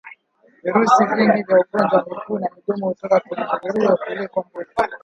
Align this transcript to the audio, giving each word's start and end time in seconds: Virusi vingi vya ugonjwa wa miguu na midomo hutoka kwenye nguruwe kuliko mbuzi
Virusi 0.63 1.05
vingi 1.05 1.41
vya 1.47 1.57
ugonjwa 1.59 1.97
wa 1.99 2.05
miguu 2.09 2.39
na 2.39 2.47
midomo 2.55 2.87
hutoka 2.87 3.19
kwenye 3.19 3.43
nguruwe 3.45 3.97
kuliko 3.97 4.45
mbuzi 4.49 4.71